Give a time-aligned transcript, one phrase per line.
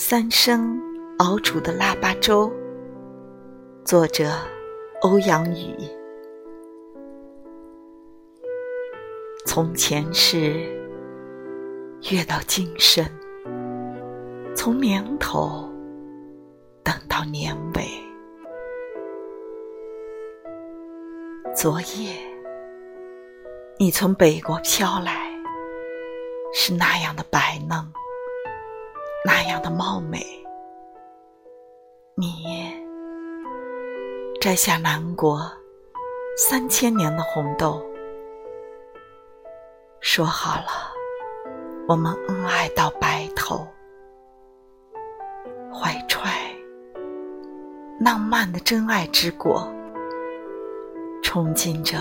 [0.00, 0.80] 三生
[1.18, 2.52] 熬煮的腊八粥，
[3.84, 4.30] 作者
[5.00, 5.74] 欧阳雨。
[9.44, 10.52] 从前世
[12.12, 13.04] 越到今生，
[14.54, 15.68] 从年头
[16.84, 17.82] 等到年尾。
[21.56, 22.14] 昨夜
[23.80, 25.28] 你从北国飘来，
[26.54, 27.77] 是那样的白嫩。
[29.48, 30.24] 样的貌美，
[32.14, 32.70] 你
[34.40, 35.50] 摘下南国
[36.36, 37.82] 三千年的红豆，
[40.00, 40.92] 说好了，
[41.88, 43.66] 我们恩爱到白头，
[45.72, 46.30] 怀揣
[48.00, 49.66] 浪漫的真爱之果，
[51.22, 51.96] 憧憬着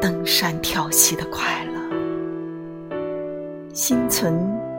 [0.00, 1.80] 登山跳溪的快乐，
[3.72, 4.73] 心存。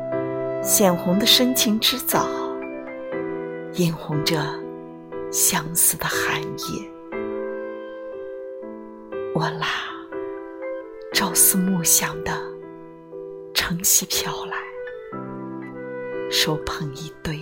[0.65, 2.25] 鲜红的深情之藻，
[3.73, 4.43] 映红着
[5.31, 6.91] 相思的寒夜。
[9.35, 9.67] 我拉
[11.13, 12.31] 朝思暮想的
[13.53, 14.57] 晨曦飘来，
[16.31, 17.39] 手捧一堆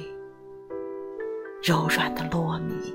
[1.64, 2.94] 柔软的糯米，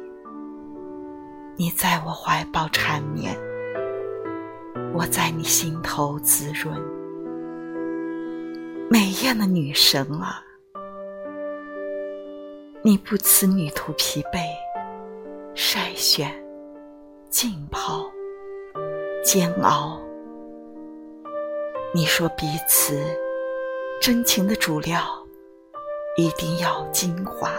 [1.56, 3.34] 你在我怀抱缠绵，
[4.92, 6.97] 我在你心头滋润。
[8.90, 10.42] 美艳的女神啊，
[12.80, 14.40] 你不辞旅途疲惫，
[15.54, 16.32] 筛选、
[17.28, 18.10] 浸泡、
[19.22, 20.00] 煎熬。
[21.92, 22.98] 你说彼此
[24.00, 25.02] 真情的主料
[26.16, 27.52] 一定要精华，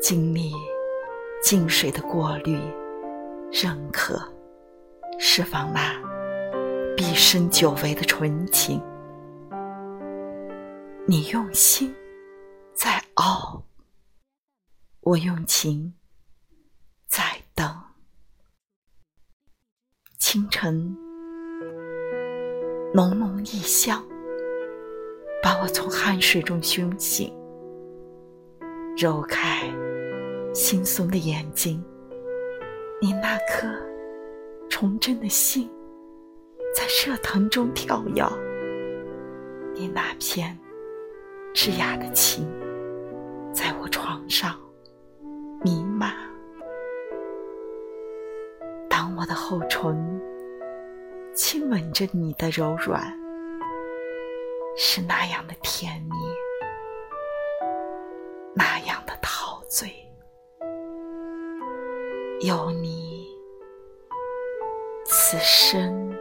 [0.00, 0.52] 经历
[1.42, 2.56] 静水的过滤、
[3.50, 4.16] 认可，
[5.18, 5.92] 释放那
[6.96, 8.80] 毕生久违的纯情。
[11.08, 11.94] 你用心
[12.74, 13.62] 在熬，
[15.02, 15.94] 我用情
[17.06, 17.22] 在
[17.54, 17.80] 等。
[20.18, 20.96] 清晨，
[22.92, 24.04] 浓浓异香
[25.40, 27.32] 把我从汗水中熏醒，
[28.96, 29.70] 揉开
[30.52, 31.80] 惺忪的眼睛，
[33.00, 33.68] 你那颗
[34.68, 35.70] 纯真的心
[36.74, 38.28] 在热腾中跳跃，
[39.72, 40.58] 你那片。
[41.56, 42.46] 枝桠的情，
[43.50, 44.60] 在我床上
[45.64, 46.14] 弥漫。
[48.90, 50.20] 当我的后唇
[51.34, 53.02] 亲吻着你的柔软，
[54.76, 56.10] 是那样的甜蜜，
[58.54, 59.90] 那样的陶醉。
[62.40, 63.26] 有你，
[65.06, 66.14] 此生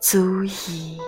[0.00, 0.98] 足矣。